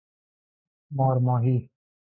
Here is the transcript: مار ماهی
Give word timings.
مار 0.97 1.17
ماهی 1.17 1.69